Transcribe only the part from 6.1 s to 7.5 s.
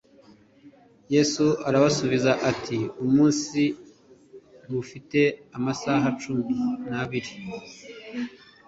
cumi n'abiri?"